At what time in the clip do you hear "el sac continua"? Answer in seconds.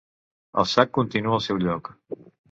0.61-1.35